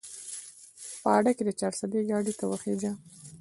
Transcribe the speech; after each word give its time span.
په 1.01 1.07
اډه 1.17 1.31
کښې 1.37 1.43
د 1.45 1.49
چارسدې 1.59 1.99
ګاډي 2.09 2.33
ته 2.39 2.45
وخېژه 2.47 2.91